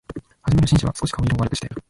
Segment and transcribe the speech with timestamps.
[0.41, 1.69] はじめの紳士は、すこし顔色を悪くして、